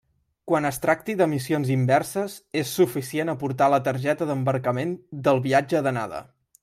[0.51, 4.97] Quan es tracti de missions inverses, és suficient aportar la targeta d'embarcament
[5.29, 6.25] del viatge d'anada.